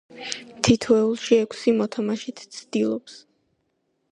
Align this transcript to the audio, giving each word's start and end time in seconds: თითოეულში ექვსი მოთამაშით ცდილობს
თითოეულში 0.67 1.37
ექვსი 1.41 1.73
მოთამაშით 1.81 2.45
ცდილობს 2.57 3.19